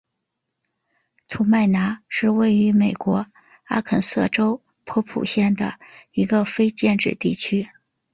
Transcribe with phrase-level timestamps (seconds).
[1.27, 3.27] 士麦拿是位于美国
[3.65, 5.75] 阿肯色州波普县的
[6.11, 7.69] 一个非建制地区。